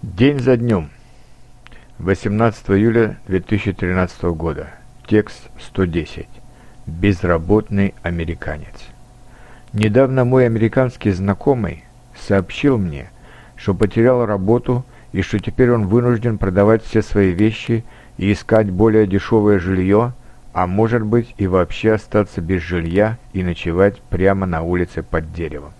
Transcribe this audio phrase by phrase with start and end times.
[0.00, 0.90] День за днем.
[1.98, 4.68] 18 июля 2013 года.
[5.08, 6.28] Текст 110.
[6.86, 8.86] Безработный американец.
[9.72, 11.82] Недавно мой американский знакомый
[12.16, 13.10] сообщил мне,
[13.56, 17.84] что потерял работу и что теперь он вынужден продавать все свои вещи
[18.18, 20.12] и искать более дешевое жилье,
[20.52, 25.72] а может быть и вообще остаться без жилья и ночевать прямо на улице под деревом.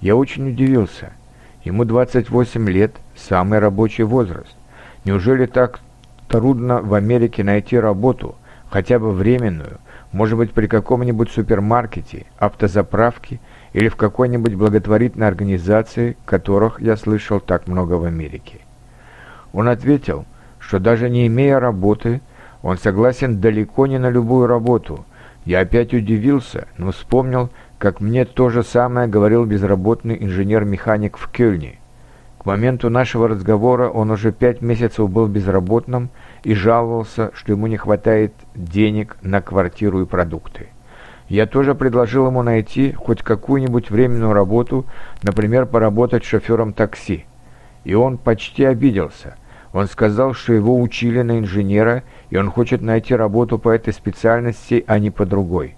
[0.00, 1.10] Я очень удивился–
[1.66, 4.54] Ему 28 лет, самый рабочий возраст.
[5.04, 5.80] Неужели так
[6.28, 8.36] трудно в Америке найти работу,
[8.70, 9.78] хотя бы временную,
[10.12, 13.40] может быть при каком-нибудь супермаркете, автозаправке
[13.72, 18.60] или в какой-нибудь благотворительной организации, которых я слышал так много в Америке?
[19.52, 20.24] Он ответил,
[20.60, 22.20] что даже не имея работы,
[22.62, 25.04] он согласен далеко не на любую работу.
[25.46, 31.78] Я опять удивился, но вспомнил, как мне то же самое говорил безработный инженер-механик в Кёльне.
[32.38, 36.10] К моменту нашего разговора он уже пять месяцев был безработным
[36.42, 40.66] и жаловался, что ему не хватает денег на квартиру и продукты.
[41.28, 44.84] Я тоже предложил ему найти хоть какую-нибудь временную работу,
[45.22, 47.24] например, поработать шофером такси.
[47.84, 49.36] И он почти обиделся.
[49.76, 54.82] Он сказал, что его учили на инженера, и он хочет найти работу по этой специальности,
[54.86, 55.76] а не по другой.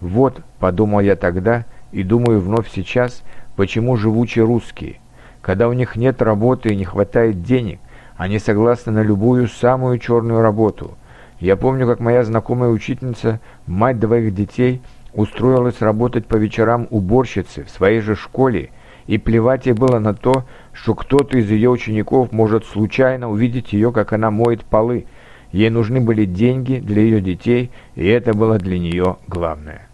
[0.00, 3.24] Вот, подумал я тогда, и думаю вновь сейчас,
[3.56, 5.00] почему живучие русские.
[5.40, 7.80] Когда у них нет работы и не хватает денег,
[8.16, 10.96] они согласны на любую самую черную работу.
[11.40, 14.80] Я помню, как моя знакомая учительница, мать двоих детей,
[15.14, 18.70] устроилась работать по вечерам уборщицы в своей же школе,
[19.06, 23.92] и плевать ей было на то, что кто-то из ее учеников может случайно увидеть ее,
[23.92, 25.06] как она моет полы.
[25.50, 29.88] Ей нужны были деньги для ее детей, и это было для нее главное.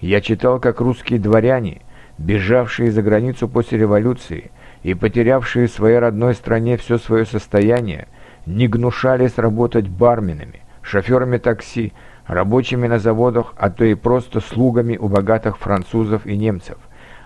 [0.00, 1.82] Я читал, как русские дворяне,
[2.18, 4.50] бежавшие за границу после революции
[4.82, 8.08] и потерявшие в своей родной стране все свое состояние,
[8.46, 11.92] не гнушались работать барменами, шоферами такси,
[12.26, 16.78] рабочими на заводах, а то и просто слугами у богатых французов и немцев.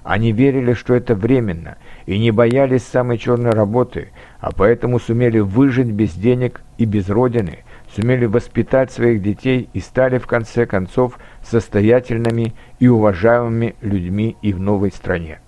[0.03, 4.09] Они верили, что это временно, и не боялись самой черной работы,
[4.41, 7.61] а поэтому сумели выжить без денег и без родины–
[7.95, 14.61] сумели воспитать своих детей и стали в конце концов состоятельными и уважаемыми людьми и в
[14.61, 15.41] новой стране.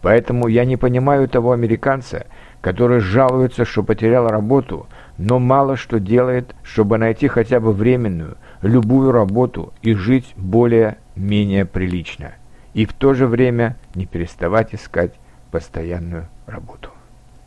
[0.00, 2.26] Поэтому я не понимаю того американца,
[2.60, 4.86] который жалуется, что потерял работу,
[5.16, 12.34] но мало что делает, чтобы найти хотя бы временную, любую работу и жить более-менее прилично,
[12.78, 15.12] и в то же время не переставать искать
[15.50, 16.90] постоянную работу.